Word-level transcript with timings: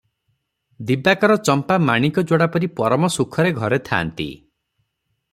ଦିବାକର 0.91 1.35
ଚମ୍ପା 1.49 1.75
ମାଣିକଯୋଡ଼ା 1.89 2.47
ପରି 2.55 2.69
ପରମ 2.79 3.09
ସୁଖରେ 3.17 3.51
ଘରେ 3.59 3.79
ଥାନ୍ତି। 3.91 4.27